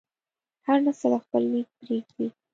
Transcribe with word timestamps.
هر 0.65 0.77
نسل 0.85 1.13
خپل 1.23 1.43
لیک 1.51 1.67
پرېږدي. 1.79 2.27